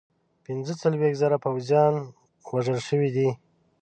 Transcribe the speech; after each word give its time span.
پنځه 0.45 0.73
څلوېښت 0.81 1.19
زره 1.21 1.37
پوځیان 1.45 1.93
وژل 2.51 2.79
شوي 2.87 3.09
دي. 3.15 3.29